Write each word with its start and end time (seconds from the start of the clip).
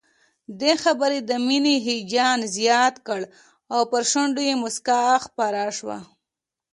دې 0.61 0.73
خبر 0.83 1.11
د 1.29 1.31
مينې 1.47 1.75
هيجان 1.87 2.39
زيات 2.57 2.95
کړ 3.07 3.21
او 3.73 3.81
پر 3.91 4.03
شونډو 4.11 4.41
يې 4.47 4.55
مسکا 4.63 5.01
خپره 5.25 5.61
شوه 5.77 5.97